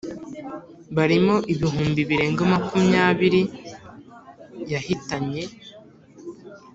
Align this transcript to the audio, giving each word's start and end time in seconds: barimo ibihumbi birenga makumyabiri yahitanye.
barimo 0.95 1.35
ibihumbi 1.53 2.01
birenga 2.09 2.41
makumyabiri 2.51 3.41
yahitanye. 4.71 5.43